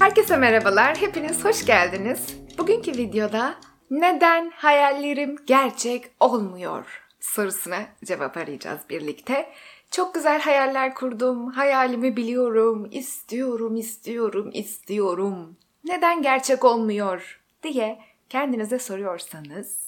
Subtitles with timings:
[0.00, 2.36] Herkese merhabalar, hepiniz hoş geldiniz.
[2.58, 3.54] Bugünkü videoda
[3.90, 9.52] neden hayallerim gerçek olmuyor sorusuna cevap arayacağız birlikte.
[9.90, 15.56] Çok güzel hayaller kurdum, hayalimi biliyorum, istiyorum, istiyorum, istiyorum.
[15.84, 17.98] Neden gerçek olmuyor diye
[18.28, 19.86] kendinize soruyorsanız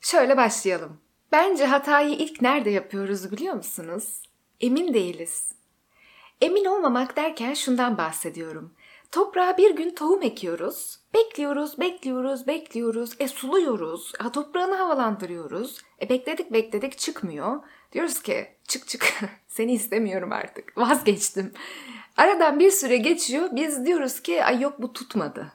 [0.00, 1.00] şöyle başlayalım.
[1.32, 4.22] Bence hatayı ilk nerede yapıyoruz biliyor musunuz?
[4.60, 5.52] Emin değiliz.
[6.40, 8.72] Emin olmamak derken şundan bahsediyorum.
[9.12, 10.98] Toprağa bir gün tohum ekiyoruz.
[11.14, 13.10] Bekliyoruz, bekliyoruz, bekliyoruz.
[13.18, 14.12] E suluyoruz.
[14.18, 15.78] Ha, toprağını havalandırıyoruz.
[16.02, 17.60] E bekledik bekledik çıkmıyor.
[17.92, 19.14] Diyoruz ki çık çık
[19.48, 20.78] seni istemiyorum artık.
[20.78, 21.52] Vazgeçtim.
[22.16, 23.48] Aradan bir süre geçiyor.
[23.52, 25.52] Biz diyoruz ki ay yok bu tutmadı.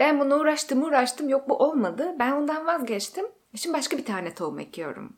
[0.00, 2.14] Ben bunu uğraştım uğraştım yok bu olmadı.
[2.18, 3.26] Ben ondan vazgeçtim.
[3.54, 5.16] Şimdi başka bir tane tohum ekiyorum.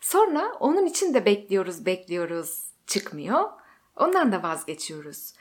[0.00, 3.50] Sonra onun için de bekliyoruz bekliyoruz çıkmıyor.
[3.96, 5.34] Ondan da vazgeçiyoruz.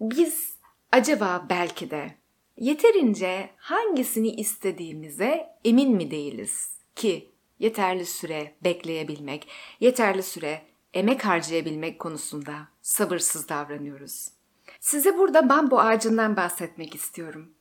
[0.00, 0.55] Biz
[0.92, 2.14] acaba belki de
[2.56, 9.48] yeterince hangisini istediğimize emin mi değiliz ki yeterli süre bekleyebilmek,
[9.80, 10.62] yeterli süre
[10.94, 14.28] emek harcayabilmek konusunda sabırsız davranıyoruz.
[14.80, 17.54] Size burada bambu ağacından bahsetmek istiyorum.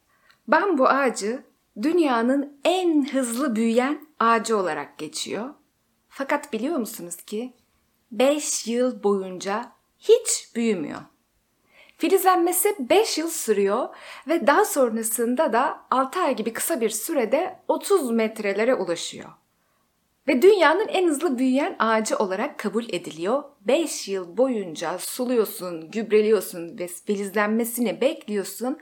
[0.48, 1.44] Bambu ağacı
[1.82, 5.54] dünyanın en hızlı büyüyen ağacı olarak geçiyor.
[6.10, 7.54] Fakat biliyor musunuz ki
[8.12, 11.02] 5 yıl boyunca hiç büyümüyor.
[11.98, 13.90] Filizlenmesi 5 yıl sürüyor
[14.28, 19.30] ve daha sonrasında da 6 ay gibi kısa bir sürede 30 metrelere ulaşıyor.
[20.28, 23.44] Ve dünyanın en hızlı büyüyen ağacı olarak kabul ediliyor.
[23.62, 28.78] 5 yıl boyunca suluyorsun, gübreliyorsun ve filizlenmesini bekliyorsun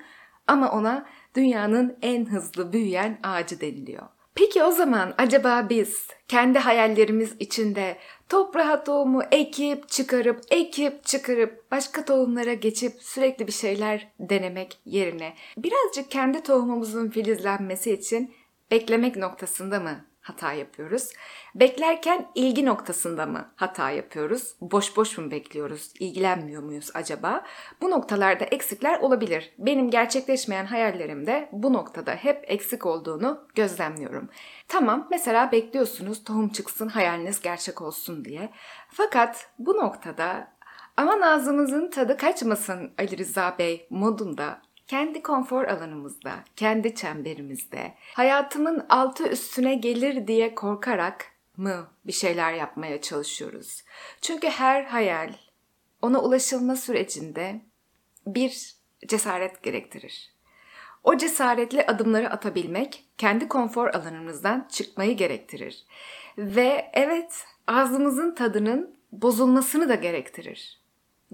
[0.47, 4.08] ama ona dünyanın en hızlı büyüyen ağacı deniliyor.
[4.35, 7.97] Peki o zaman acaba biz kendi hayallerimiz içinde
[8.29, 16.11] toprağa tohumu ekip çıkarıp ekip çıkarıp başka tohumlara geçip sürekli bir şeyler denemek yerine birazcık
[16.11, 18.33] kendi tohumumuzun filizlenmesi için
[18.71, 21.09] beklemek noktasında mı hata yapıyoruz?
[21.56, 24.56] Beklerken ilgi noktasında mı hata yapıyoruz?
[24.61, 25.94] Boş boş mu bekliyoruz?
[26.00, 27.44] İlgilenmiyor muyuz acaba?
[27.81, 29.53] Bu noktalarda eksikler olabilir.
[29.57, 34.29] Benim gerçekleşmeyen hayallerimde bu noktada hep eksik olduğunu gözlemliyorum.
[34.67, 38.50] Tamam mesela bekliyorsunuz tohum çıksın hayaliniz gerçek olsun diye.
[38.90, 40.53] Fakat bu noktada
[40.97, 49.27] aman ağzımızın tadı kaçmasın Ali Rıza Bey modunda kendi konfor alanımızda, kendi çemberimizde, hayatımın altı
[49.27, 51.25] üstüne gelir diye korkarak
[51.57, 53.83] mı bir şeyler yapmaya çalışıyoruz?
[54.22, 55.33] Çünkü her hayal
[56.01, 57.61] ona ulaşılma sürecinde
[58.27, 58.75] bir
[59.07, 60.33] cesaret gerektirir.
[61.03, 65.85] O cesaretli adımları atabilmek kendi konfor alanımızdan çıkmayı gerektirir.
[66.38, 70.81] Ve evet ağzımızın tadının bozulmasını da gerektirir.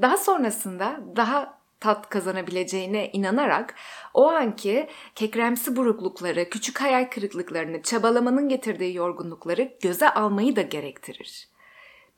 [0.02, 3.76] Daha sonrasında daha tat kazanabileceğine inanarak
[4.14, 11.50] o anki kekremsi buruklukları, küçük hayal kırıklıklarını, çabalamanın getirdiği yorgunlukları göze almayı da gerektirir.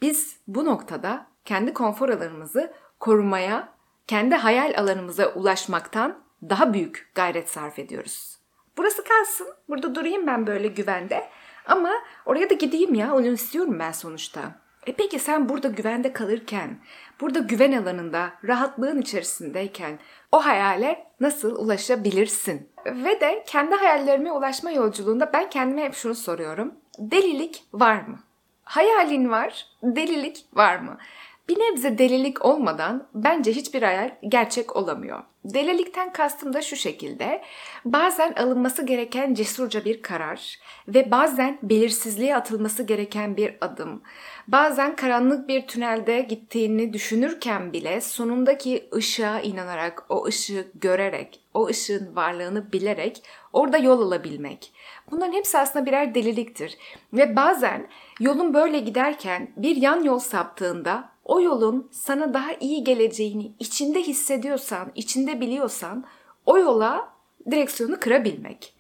[0.02, 3.74] Biz bu noktada kendi konfor alanımızı korumaya,
[4.08, 8.38] kendi hayal alanımıza ulaşmaktan daha büyük gayret sarf ediyoruz.
[8.78, 11.30] Burası kalsın, burada durayım ben böyle güvende
[11.66, 11.92] ama
[12.26, 14.61] oraya da gideyim ya, onu istiyorum ben sonuçta.
[14.88, 16.78] E peki sen burada güvende kalırken,
[17.22, 20.00] burada güven alanında, rahatlığın içerisindeyken
[20.32, 22.70] o hayale nasıl ulaşabilirsin?
[22.86, 26.76] Ve de kendi hayallerime ulaşma yolculuğunda ben kendime hep şunu soruyorum.
[27.00, 28.20] Delilik var mı?
[28.64, 30.98] Hayalin var, delilik var mı?
[31.52, 35.24] Bir nebze delilik olmadan bence hiçbir hayal gerçek olamıyor.
[35.46, 37.42] Delilikten kastım da şu şekilde.
[37.86, 44.02] Bazen alınması gereken cesurca bir karar ve bazen belirsizliğe atılması gereken bir adım.
[44.48, 52.16] Bazen karanlık bir tünelde gittiğini düşünürken bile sonundaki ışığa inanarak, o ışığı görerek, o ışığın
[52.16, 53.24] varlığını bilerek
[53.54, 54.74] orada yol alabilmek.
[55.12, 56.78] Bunların hepsi aslında birer deliliktir.
[57.14, 57.88] Ve bazen
[58.20, 64.92] yolun böyle giderken bir yan yol saptığında o yolun sana daha iyi geleceğini içinde hissediyorsan,
[64.96, 66.06] içinde biliyorsan
[66.46, 67.14] o yola
[67.52, 68.74] direksiyonu kırabilmek.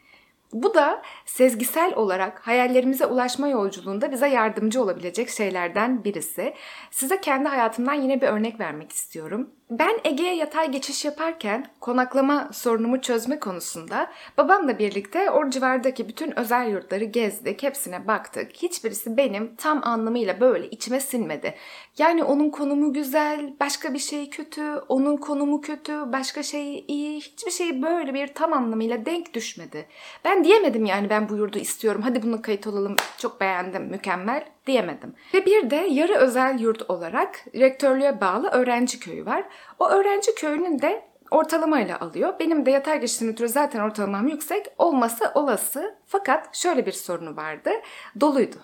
[0.53, 6.53] Bu da sezgisel olarak hayallerimize ulaşma yolculuğunda bize yardımcı olabilecek şeylerden birisi.
[6.91, 9.49] Size kendi hayatımdan yine bir örnek vermek istiyorum.
[9.71, 16.69] Ben Ege'ye yatay geçiş yaparken konaklama sorunumu çözme konusunda babamla birlikte o civardaki bütün özel
[16.69, 18.55] yurtları gezdik, hepsine baktık.
[18.55, 21.55] Hiçbirisi benim tam anlamıyla böyle içime sinmedi.
[21.97, 27.21] Yani onun konumu güzel, başka bir şey kötü, onun konumu kötü, başka şey iyi.
[27.21, 29.85] Hiçbir şey böyle bir tam anlamıyla denk düşmedi.
[30.25, 35.13] Ben diyemedim yani ben bu yurdu istiyorum, hadi bununla kayıt olalım, çok beğendim, mükemmel diyemedim.
[35.33, 39.43] Ve bir de yarı özel yurt olarak rektörlüğe bağlı öğrenci köyü var.
[39.79, 42.33] O öğrenci köyünün de ortalamayla alıyor.
[42.39, 44.67] Benim de yatay geçişten ötürü zaten ortalamam yüksek.
[44.77, 45.95] Olması olası.
[46.05, 47.69] Fakat şöyle bir sorunu vardı.
[48.19, 48.57] Doluydu.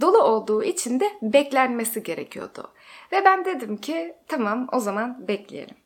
[0.00, 2.70] Dolu olduğu için de beklenmesi gerekiyordu.
[3.12, 5.76] Ve ben dedim ki tamam o zaman bekleyelim.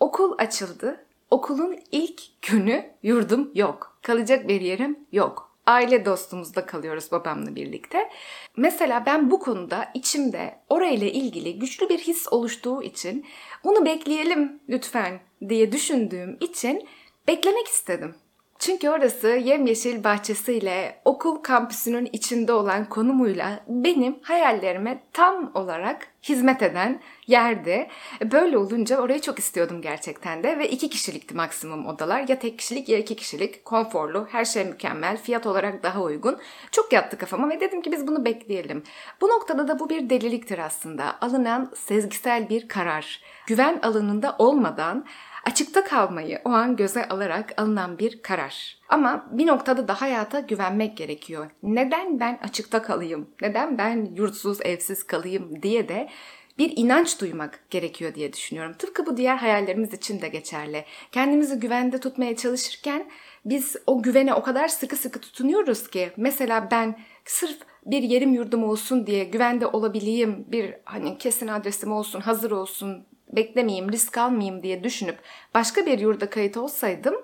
[0.00, 1.04] Okul açıldı.
[1.30, 3.98] Okulun ilk günü yurdum yok.
[4.02, 5.49] Kalacak bir yerim yok.
[5.66, 8.10] Aile dostumuzda kalıyoruz babamla birlikte.
[8.56, 13.26] Mesela ben bu konuda içimde orayla ilgili güçlü bir his oluştuğu için
[13.64, 16.88] bunu bekleyelim lütfen diye düşündüğüm için
[17.28, 18.14] beklemek istedim.
[18.60, 27.00] Çünkü orası yemyeşil bahçesiyle, okul kampüsünün içinde olan konumuyla benim hayallerime tam olarak hizmet eden
[27.26, 27.88] yerdi.
[28.32, 32.28] Böyle olunca orayı çok istiyordum gerçekten de ve iki kişilikti maksimum odalar.
[32.28, 36.38] Ya tek kişilik ya iki kişilik, konforlu, her şey mükemmel, fiyat olarak daha uygun.
[36.72, 38.82] Çok yattı kafama ve dedim ki biz bunu bekleyelim.
[39.20, 41.16] Bu noktada da bu bir deliliktir aslında.
[41.20, 43.22] Alınan sezgisel bir karar.
[43.46, 45.04] Güven alanında olmadan
[45.44, 48.78] açıkta kalmayı o an göze alarak alınan bir karar.
[48.88, 51.50] Ama bir noktada da hayata güvenmek gerekiyor.
[51.62, 53.30] Neden ben açıkta kalayım?
[53.42, 56.08] Neden ben yurtsuz, evsiz kalayım diye de
[56.58, 58.72] bir inanç duymak gerekiyor diye düşünüyorum.
[58.78, 60.84] Tıpkı bu diğer hayallerimiz için de geçerli.
[61.12, 63.10] Kendimizi güvende tutmaya çalışırken
[63.44, 68.64] biz o güvene o kadar sıkı sıkı tutunuyoruz ki mesela ben sırf bir yerim yurdum
[68.64, 73.06] olsun diye güvende olabileyim, bir hani kesin adresim olsun, hazır olsun
[73.36, 75.18] beklemeyeyim, risk almayayım diye düşünüp
[75.54, 77.14] başka bir yurda kayıt olsaydım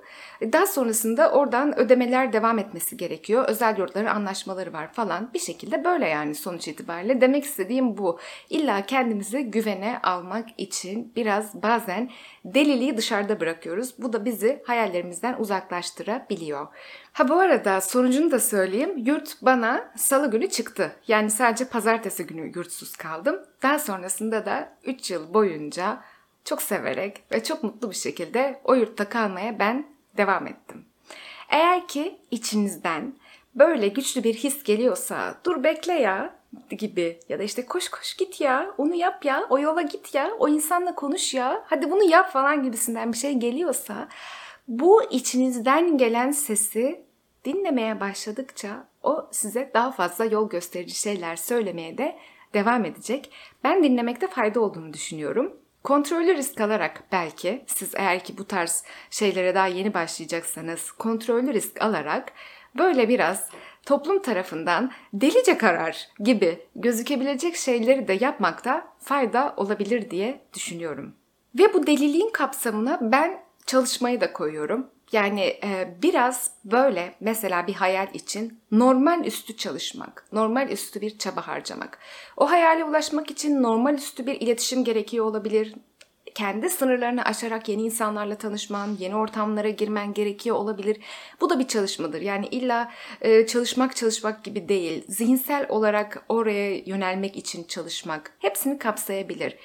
[0.43, 3.45] daha sonrasında oradan ödemeler devam etmesi gerekiyor.
[3.49, 5.31] Özel yurtların anlaşmaları var falan.
[5.35, 7.21] Bir şekilde böyle yani sonuç itibariyle.
[7.21, 8.19] Demek istediğim bu.
[8.51, 12.11] İlla kendimizi güvene almak için biraz bazen
[12.45, 13.95] deliliği dışarıda bırakıyoruz.
[13.99, 16.67] Bu da bizi hayallerimizden uzaklaştırabiliyor.
[17.13, 18.93] Ha bu arada sonucunu da söyleyeyim.
[18.97, 20.93] Yurt bana salı günü çıktı.
[21.09, 23.37] Yani sadece pazartesi günü yurtsuz kaldım.
[23.63, 26.01] Daha sonrasında da 3 yıl boyunca
[26.45, 29.87] çok severek ve çok mutlu bir şekilde o yurtta kalmaya ben
[30.17, 30.85] devam ettim.
[31.49, 33.15] Eğer ki içinizden
[33.55, 36.37] böyle güçlü bir his geliyorsa dur bekle ya
[36.71, 40.31] gibi ya da işte koş koş git ya onu yap ya o yola git ya
[40.39, 44.09] o insanla konuş ya hadi bunu yap falan gibisinden bir şey geliyorsa
[44.69, 47.05] bu içinizden gelen sesi
[47.45, 52.17] dinlemeye başladıkça o size daha fazla yol gösterici şeyler söylemeye de
[52.55, 53.31] devam edecek.
[53.65, 55.53] Ben dinlemekte fayda olduğunu düşünüyorum.
[55.85, 61.83] Kontrollü risk alarak belki siz eğer ki bu tarz şeylere daha yeni başlayacaksanız kontrollü risk
[61.83, 62.33] alarak
[62.79, 63.49] böyle biraz
[63.87, 71.15] toplum tarafından delice karar gibi gözükebilecek şeyleri de yapmakta fayda olabilir diye düşünüyorum.
[71.59, 74.87] Ve bu deliliğin kapsamına ben çalışmayı da koyuyorum.
[75.13, 81.47] Yani e, biraz böyle mesela bir hayal için normal üstü çalışmak, normal üstü bir çaba
[81.47, 81.99] harcamak.
[82.37, 85.75] O hayale ulaşmak için normal üstü bir iletişim gerekiyor olabilir.
[86.35, 91.01] Kendi sınırlarını aşarak yeni insanlarla tanışman, yeni ortamlara girmen gerekiyor olabilir.
[91.41, 92.21] Bu da bir çalışmadır.
[92.21, 95.05] Yani illa e, çalışmak çalışmak gibi değil.
[95.09, 99.57] Zihinsel olarak oraya yönelmek için çalışmak hepsini kapsayabilir.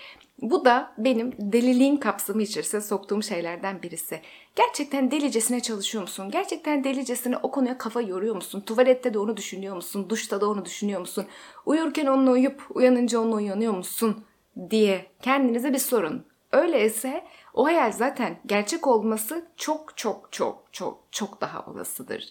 [0.42, 4.22] Bu da benim deliliğin kapsamı içerisinde soktuğum şeylerden birisi.
[4.56, 6.32] Gerçekten delicesine çalışıyor musun?
[6.32, 8.62] Gerçekten delicesine o konuya kafa yoruyor musun?
[8.62, 10.10] Tuvalette de onu düşünüyor musun?
[10.10, 11.26] Duşta da onu düşünüyor musun?
[11.66, 14.26] Uyurken onunla uyup uyanınca onunla uyanıyor musun?
[14.70, 16.26] diye kendinize bir sorun.
[16.52, 22.30] Öyleyse o hayal zaten gerçek olması çok çok çok çok çok daha olasıdır.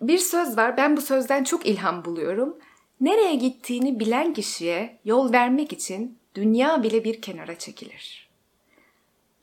[0.00, 2.58] Bir söz var ben bu sözden çok ilham buluyorum.
[3.00, 8.30] Nereye gittiğini bilen kişiye yol vermek için dünya bile bir kenara çekilir.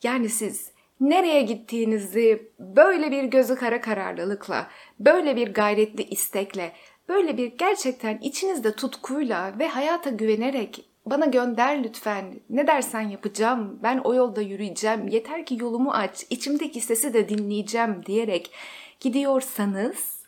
[0.03, 4.67] Yani siz nereye gittiğinizi böyle bir gözü kara kararlılıkla,
[4.99, 6.71] böyle bir gayretli istekle,
[7.09, 12.39] böyle bir gerçekten içinizde tutkuyla ve hayata güvenerek bana gönder lütfen.
[12.49, 13.79] Ne dersen yapacağım.
[13.83, 15.07] Ben o yolda yürüyeceğim.
[15.07, 16.25] Yeter ki yolumu aç.
[16.29, 18.51] içimdeki sesi de dinleyeceğim diyerek
[18.99, 20.19] gidiyorsanız,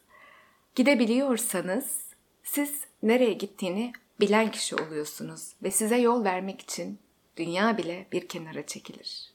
[0.75, 2.01] gidebiliyorsanız
[2.43, 6.99] siz nereye gittiğini bilen kişi oluyorsunuz ve size yol vermek için
[7.38, 9.33] dünya bile bir kenara çekilir.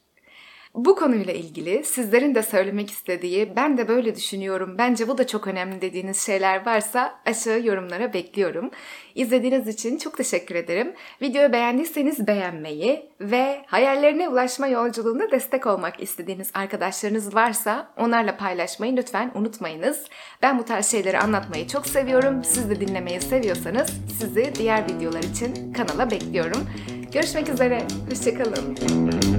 [0.75, 5.47] Bu konuyla ilgili sizlerin de söylemek istediği, ben de böyle düşünüyorum, bence bu da çok
[5.47, 8.71] önemli dediğiniz şeyler varsa aşağı yorumlara bekliyorum.
[9.15, 10.93] İzlediğiniz için çok teşekkür ederim.
[11.21, 19.31] Videoyu beğendiyseniz beğenmeyi ve hayallerine ulaşma yolculuğunda destek olmak istediğiniz arkadaşlarınız varsa onlarla paylaşmayı lütfen
[19.35, 20.03] unutmayınız.
[20.41, 22.43] Ben bu tarz şeyleri anlatmayı çok seviyorum.
[22.43, 23.89] Siz de dinlemeyi seviyorsanız
[24.19, 26.69] sizi diğer videolar için kanala bekliyorum.
[27.13, 29.34] Görüşmek üzere, hoşçakalın.